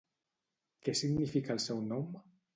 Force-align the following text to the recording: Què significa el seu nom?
Què 0.87 0.95
significa 1.03 1.55
el 1.59 1.63
seu 1.69 1.85
nom? 1.93 2.11